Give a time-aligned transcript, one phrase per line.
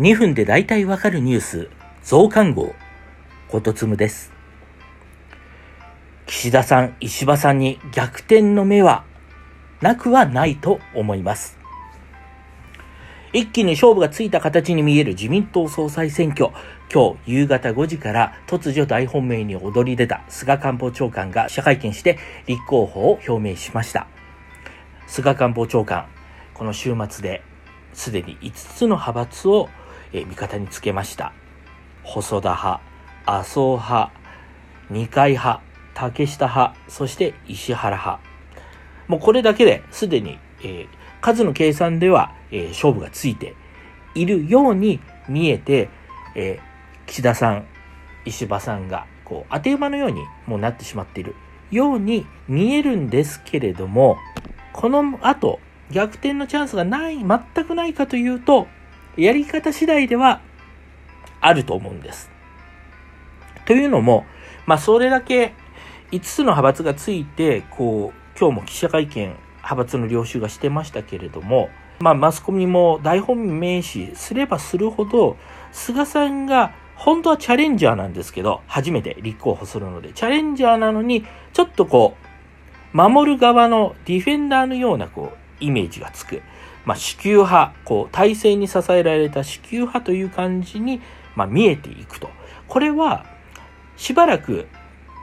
[0.00, 1.70] 2分で大体わかるニュース、
[2.04, 2.72] 増刊号、
[3.48, 4.32] ことつむです。
[6.26, 9.02] 岸田さん、石破さんに逆転の目は
[9.80, 11.58] なくはないと思います。
[13.32, 16.50] 一気に勝負がついた形に見える自民党総裁選挙。
[16.94, 24.06] 今日夕方5時から突如大本命に躍り出た菅官房長官が記者会見して立候補を表明しました。
[25.08, 26.06] 菅官房長官、
[26.54, 27.42] この週末で
[27.94, 29.68] すでに5つの派閥を
[30.12, 31.32] え味方につけました。
[32.02, 32.80] 細田派、
[33.26, 34.12] 麻生派、
[34.90, 35.60] 二階派、
[35.94, 38.20] 竹下派、そして石原派。
[39.08, 40.88] もうこれだけですでに、えー
[41.20, 43.54] 数の計算では、えー勝負がついて
[44.14, 45.88] いるように見えて、
[46.34, 47.66] えー岸田さん、
[48.24, 51.34] 石破さんがこう当て馬のようにもうなってしまっている
[51.70, 54.18] ように見えるんですけれども、
[54.72, 55.58] この後
[55.90, 58.68] 逆転のチャンスがない、全くないかというと、
[59.18, 60.40] やり方次第では
[61.40, 62.30] あると思うんです。
[63.66, 64.24] というのも、
[64.66, 65.54] まあそれだけ
[66.12, 75.36] 5つの派閥がついて、こう、今日も記者会見、派閥の領収がしてましたけれども、まあマスコミも大本命視すればするほど、
[75.72, 82.16] 菅さんが本当はチャレンジャーなんですけど、初めて立候補するので、チャレンジャーなのに、ちょっとこ
[82.94, 86.42] う、守る側のディフェンダーのようなこう、イメージがつく。
[86.88, 91.02] まあ、支給派、こう、体制に支えられた支給派という感じに、
[91.36, 92.30] まあ、見えていくと。
[92.66, 93.26] これは、
[93.98, 94.68] しばらく、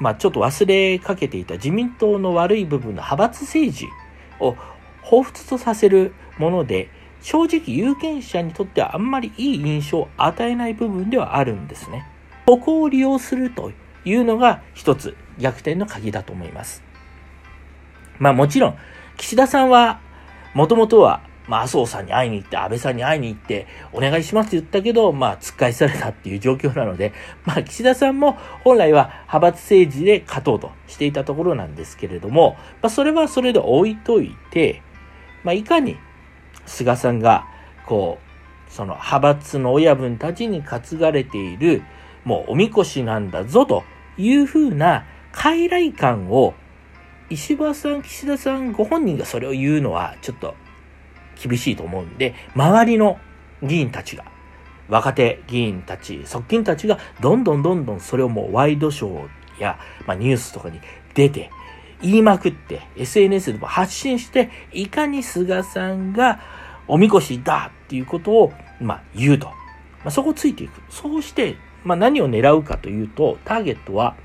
[0.00, 3.86] まあ、ちょっと忘れかけていた自民党の悪い部分の派閥政治
[4.40, 4.56] を
[5.04, 6.88] 彷彿とさせるもので、
[7.20, 12.04] 正直有権者にとってはあんまりいい印象を与えない部分ではあるんですね。
[12.44, 13.70] ここを利用すると
[14.04, 16.82] いうのが一つ逆転の鍵だと思います。
[18.18, 18.78] まあもちろん、
[19.16, 20.00] 岸田さんは、
[20.54, 27.12] もともとは、まあ麻生さんに会いに行って、安倍さんに会いに行って、お願いしますって言ったけど、まあ突っ返されたっていう状況なので、
[27.44, 34.82] まあ岸田さんも本来は派閥政治で勝とうとしていたところなんですけれども、まあそれはそれで置いといて、
[35.42, 35.96] まあいかに
[36.66, 37.46] 菅さんが、
[37.86, 41.82] こう、その派閥の親分たちに担がれている、
[42.24, 43.84] もうおみこしなんだぞと
[44.16, 46.54] いうふうな傀儡感を、
[47.28, 50.54] 石破さん、岸田さんご本人がそれを言うのはちょっと
[51.42, 53.18] 厳しいと思うんで、周りの
[53.62, 54.24] 議員たちが、
[54.88, 60.80] 若手議員たち、側近たちが、どんどんどんどんそれをもうワイドショーや、まあ、ニュースとかに
[61.14, 61.50] 出て、
[62.02, 66.40] 言いまくって、SNS でも発信して、いかに菅さんが
[66.88, 69.46] おみこしだっていうことを、まあ、言うと。
[69.46, 69.54] ま
[70.06, 70.82] あ、そこついていく。
[70.90, 74.16] そうして、まあ、何を狙うかというと、ターゲットは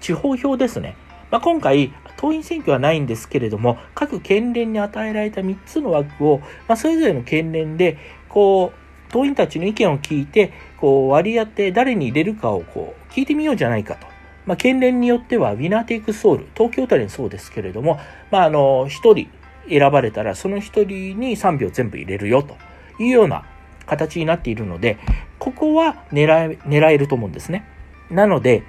[0.00, 0.96] 地方票ですね。
[1.30, 6.38] まあ、今回、党員選挙はないんですけれども、各県連に与えられた3つの枠を、
[6.68, 14.06] まあ、それぞれの県連で、こう、党員たちの意見を聞いて、こう、割り当て、誰に入れるかをこう、聞いてみようじゃないかと。
[14.46, 17.98] まあ、県連によっては、ウィナーテイクソウル、東京都連そうですけれども、
[18.30, 19.28] まあ、あの、一人
[19.68, 22.56] 選ばれたら、その一人に3票全部入れるよと
[22.98, 23.44] いうような
[23.86, 24.98] 形になっているので、
[25.38, 27.64] ここは狙え、狙えると思うんですね。
[28.10, 28.62] なので、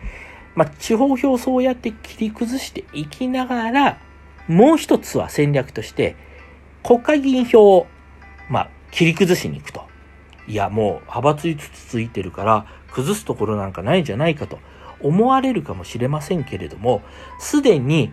[0.58, 4.00] まあ、地方票をそうやって切り崩していきながら、
[4.48, 6.16] もう一つは戦略として、
[6.84, 7.86] 国会議員票を、
[8.50, 9.86] まあ、切り崩しに行くと。
[10.48, 14.58] いや、もう派閥5つついてるから、崩すところなんかないんじゃないかと
[15.00, 17.04] 思われるかもしれませんけれども、
[17.38, 18.12] すでに、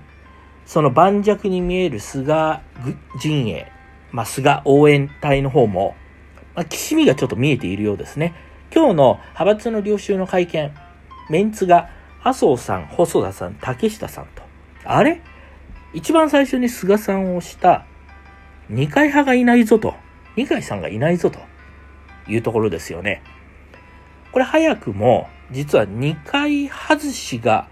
[0.67, 2.61] その盤石に見える菅
[3.23, 3.73] 陣営、
[4.13, 5.97] まあ、菅応援隊の方も、
[6.55, 8.35] まあ、きしみがちょっと見えているようですね。
[8.71, 10.75] 今日の派閥の領収の会見、
[11.31, 11.89] メンツが
[12.25, 14.43] 麻生さん、細田さん、竹下さんと。
[14.85, 15.21] あれ？
[15.93, 17.85] 一番最初に菅さんをした
[18.71, 19.95] 二階派がいないぞと。
[20.35, 21.39] 二階さんがいないぞと
[22.27, 23.23] いうところですよね。
[24.33, 27.69] これ早くも実は二階外しが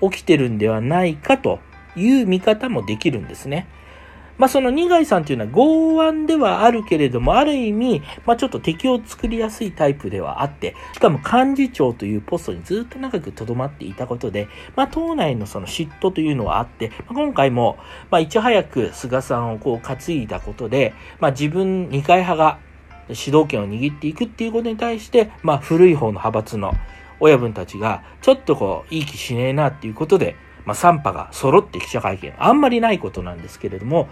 [0.00, 1.58] 起きてるんではないかと
[1.96, 3.66] いう見方もできるんですね。
[4.38, 17.78] まあその二階さんというのは剛腕ではあるけれども、ある意味、まあちょっと敵を作りやすいタイプではあって、しかも幹事長というポストにずっと長く留まっていたことで、まあ党内のその嫉妬というのはあって、まあ、今回も、
[18.10, 22.58] まあいち早く菅さんをこう担いだことで、まあ自分二階派が
[23.12, 26.74] 主導権を握っていくっていうことに対して、まあ古い方の派閥の
[27.20, 32.34] 親分たちが、ちょっとこう、いい気しねえなっていうことで、まあ、3派が揃って記者会見。
[32.38, 34.08] あんまりないことなんですけれども、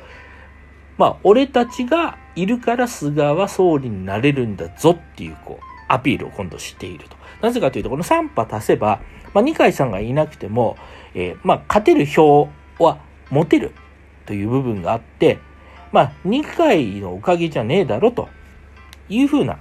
[0.99, 7.17] まあ、俺たちがいるから菅は総理になれるんだぞっていう、こう、アピールを今度していると。
[7.43, 9.01] なぜかというと、この3派足せば、
[9.35, 10.77] まあ、二階さんがいなくても、
[11.15, 12.49] えー、まあ、勝てる票
[12.79, 12.99] は
[13.31, 13.73] 持てる
[14.25, 15.39] という部分があって、
[15.93, 18.29] まあ、二階のおかげじゃねえだろと
[19.09, 19.59] いうふうな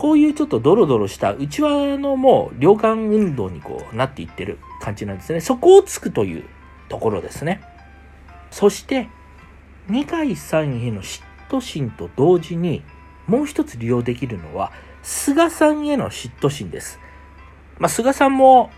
[0.00, 5.40] こういうちょっとドロドロした内輪のもう量感運動にこうなっていってる感じなんですね。
[5.40, 6.44] そこをつくという
[6.88, 7.62] ところですね。
[8.50, 9.08] そして、
[9.88, 12.82] 二階さんへの嫉妬心と同時に
[13.26, 14.72] もう一つ利用できるのは、
[15.02, 16.98] 菅さんへの嫉妬心です。
[17.78, 18.70] まあ、菅さんも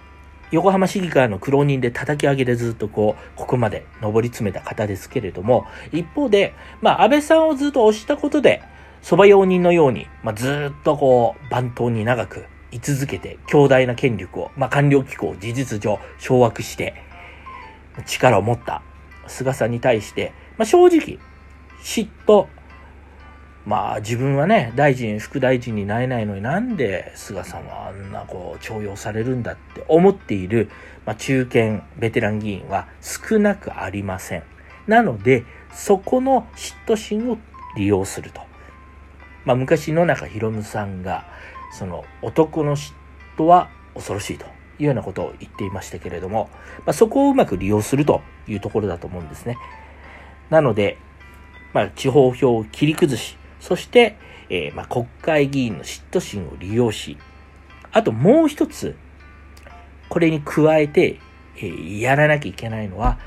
[0.51, 8.63] 横浜市議会の苦労人で叩き上げでずっとこう、ここまで上り詰めた方ですけれども、一方で、まあ、安倍さんをずっと押したことで、
[9.03, 16.95] 蕎麦用人のように、まあ、ずっとこう、番頭に長く居続けて、強大な権力を、まあ、官僚機構を事実上掌握して、
[18.07, 18.83] 力を持った
[19.27, 21.19] 菅さんに対して、まあ、正直、
[21.83, 22.47] 嫉妬、
[23.65, 30.69] まあ自分はね、大臣、副大臣になれないのになんで菅さんはあんなこう重用されるんだって思っている、
[31.07, 34.43] まあ、中堅ベテラン議員は少なくありません。
[34.87, 37.39] なので、そこの嫉妬心を
[37.77, 38.52] 利用すると。
[39.45, 41.27] まあ昔野中博文さんが、
[41.73, 42.93] その男の嫉
[43.37, 44.47] 妬は恐ろしいと
[44.79, 46.51] いうようなことを言っていましたけれども、
[46.87, 49.57] まあ、そこをうまく利用するというところだと思うんですね。
[50.51, 50.99] なので、
[51.73, 54.17] まあ地方票を切り崩し、そして、
[54.51, 57.17] えー、まあ、国会議員の嫉妬心を利用し、
[57.91, 58.97] あともう一つ、
[60.09, 61.21] これに加えて、
[61.57, 63.19] えー、やらなきゃいけないのは、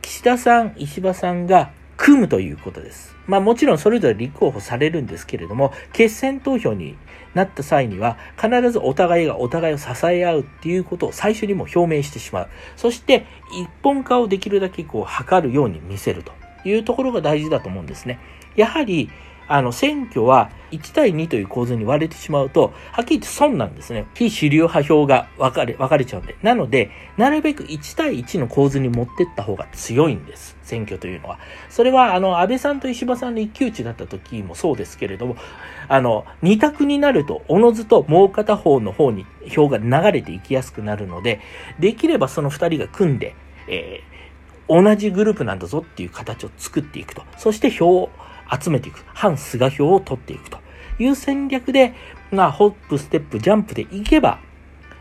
[0.00, 3.14] 岸田さん、石破さんが組むということです。
[3.26, 6.96] まあもちろんそれぞれ立候補されるんですけれども、決選投票に
[7.34, 12.48] なった際には、必ずお互いがお互いを支え合うっていうことを最初にも表明してしまう。
[12.74, 16.32] そして、一本化をできるだけこう、図るように見せると
[16.64, 18.18] いうところが大事だと思うんですね。
[18.56, 19.10] やはり、
[19.50, 24.06] あの、選挙は1対2という構図に割れてしまうと、はっきり言って損なんですね。
[24.14, 26.36] 非主流派票が分かれ、分かれちゃうんで。
[26.40, 30.56] なので、なるべく1対1の構図に持ってった方が強いんです。
[30.62, 31.40] 選挙というのは。
[31.68, 35.34] それは、あの、安倍さんと石破さんの一騎打ちだった時もそうですけれども、
[35.88, 41.40] あの、2択になると、おのずともう片方の方に票が流れていきやすくなるので、
[41.80, 43.34] できればその2人が組んで、
[43.66, 47.24] えー、同じグループなんだぞっていう形を作っていくと。
[47.36, 48.10] そして票を
[48.50, 49.04] 集めていく。
[49.14, 50.58] 反菅票を取っていくと
[50.98, 51.94] いう戦略で、
[52.30, 54.40] まあ、ホップ、ステップ、ジャンプでいけば、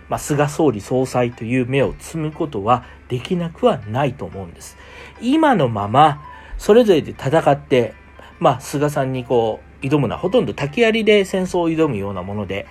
[0.09, 4.77] まあ、菅総理総裁という目を積むことはできなくはないと思うんです。
[5.21, 6.23] 今のまま、
[6.57, 7.93] それぞれで戦って、
[8.39, 12.67] まあ、菅さんにこう、挑むのはほとんど竹槍で戦争を挑むようなもので、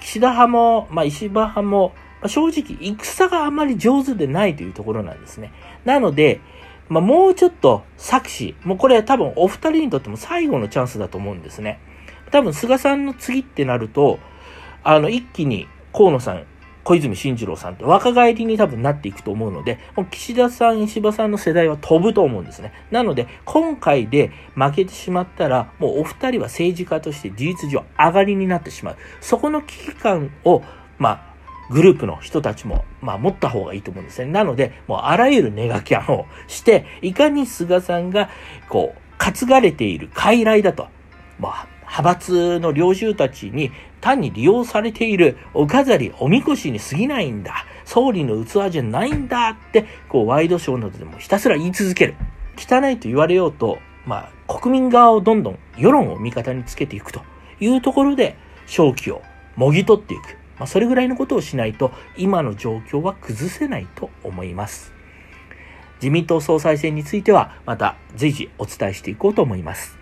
[0.00, 1.92] 岸田派も、まあ、石破派も、
[2.22, 5.52] ま、正直、戦があまり上手でないというところなんですね。
[5.84, 6.40] なので、
[6.88, 11.80] まあ、もうちょっと作詞、もうこれ多分お二人にとっても最後のチャンスだと思うんですね。
[12.30, 14.18] 多分菅さんの次ってなると、
[14.82, 16.44] あの、一気に河野さん、
[16.84, 22.72] 小泉進次郎さんって若返りに多分なっていくと思うので、もう岸田さん、石破さんの世代は飛ぶと思うんですね。
[22.90, 28.96] なので、今回で負けてしまったら、もうお二人は政治家として事実上上がりになってしまう。
[29.20, 30.62] そこの危機感を、
[30.96, 31.27] まあ、
[31.70, 34.30] グループの人たちも、まあ、持った方がいいと思うんですね。
[34.30, 38.30] なので、もうあらゆるネガキャンをして、いかに菅さんが、
[38.68, 40.88] こう、担がれている傀儡だと。
[41.38, 47.64] まあ、派閥の領袖たちに単に利用されているお飾り、おみこしに過ぎないんだ。
[47.84, 52.14] 総理の器じゃないんだって、こう、ワイドショーなどでもひたすら言い続ける。
[52.56, 57.22] 汚いと言われようと、まあ、国民側をどんどん世論を味方につけていくと
[57.60, 58.36] いうところで、
[58.66, 59.22] 正気を
[59.56, 60.36] もぎ取っていく。
[60.58, 64.92] まあ、それぐらいのことをしないと、今の状況は崩せないと思います。
[66.00, 69.97] 自民党総裁選については、また随時お伝えしていこうと思います。